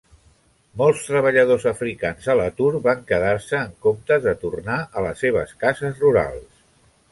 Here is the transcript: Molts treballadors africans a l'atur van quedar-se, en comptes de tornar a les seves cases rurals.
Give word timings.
Molts 0.81 1.03
treballadors 1.09 1.67
africans 1.71 2.29
a 2.33 2.37
l'atur 2.39 2.71
van 2.89 3.05
quedar-se, 3.13 3.59
en 3.67 3.77
comptes 3.89 4.25
de 4.27 4.35
tornar 4.47 4.81
a 4.81 5.07
les 5.09 5.25
seves 5.27 5.57
cases 5.67 6.05
rurals. 6.07 6.61